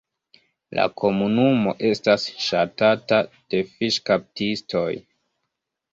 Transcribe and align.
La 0.77 0.85
komunumo 1.01 1.75
estas 1.91 2.25
ŝatata 2.47 3.21
de 3.55 3.63
fiŝkaptistoj. 3.75 4.89